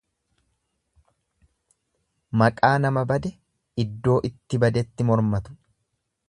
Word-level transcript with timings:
Maqaa 2.43 2.71
nama 2.85 3.05
bade 3.13 3.33
iddoo 3.85 4.17
itti 4.31 4.63
badetti 4.65 5.09
mormatu. 5.13 5.57